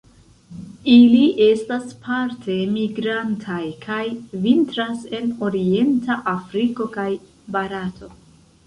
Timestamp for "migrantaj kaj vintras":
2.79-5.07